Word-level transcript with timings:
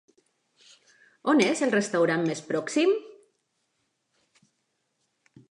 On 1.33 1.43
és 1.47 1.61
el 1.67 1.73
restaurant 1.75 2.25
més 2.31 2.41
pròxim? 2.49 2.97